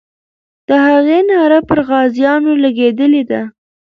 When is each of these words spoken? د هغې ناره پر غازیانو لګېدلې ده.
د 0.67 0.69
هغې 0.87 1.19
ناره 1.29 1.59
پر 1.67 1.79
غازیانو 1.89 2.51
لګېدلې 2.63 3.23
ده. 3.29 3.41